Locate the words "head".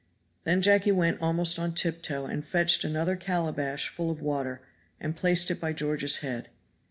6.25-6.49